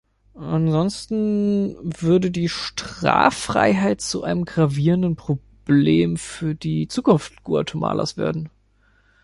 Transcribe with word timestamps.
Ansonsten 0.33 1.75
würde 1.83 2.31
die 2.31 2.49
Straffreiheit 2.49 4.01
zu 4.01 4.23
einem 4.23 4.45
gravierenden 4.45 5.15
Problem 5.15 6.17
für 6.17 6.55
die 6.55 6.87
Zukunft 6.87 7.43
Guatemalas 7.43 8.17
werden. 8.17 8.49